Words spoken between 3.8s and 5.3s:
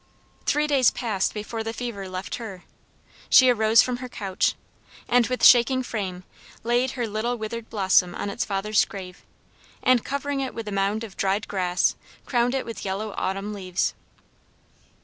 from her couch, and,